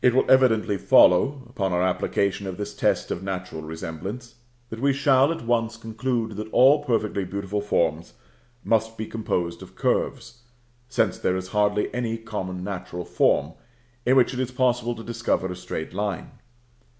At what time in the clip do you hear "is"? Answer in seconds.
11.34-11.48, 14.38-14.52